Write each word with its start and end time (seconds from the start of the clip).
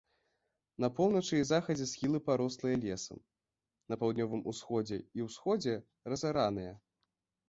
На 0.83 0.87
поўначы 0.99 1.35
і 1.39 1.41
захадзе 1.49 1.85
схілы 1.91 2.21
парослыя 2.29 2.77
лесам, 2.85 3.19
на 3.95 3.99
паўднёвым 4.05 4.41
усходзе 4.53 4.97
і 5.21 5.27
ўсходзе 5.27 5.75
разараныя. 6.13 6.73